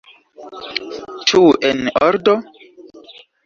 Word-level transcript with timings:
Ĉu 1.33 1.43
en 1.71 1.95
ordo? 2.09 2.39